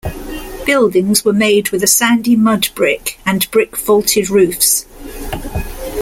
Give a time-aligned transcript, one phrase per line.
[0.65, 4.87] Buildings were made with a sandy mud brick and brick vaulted roofs.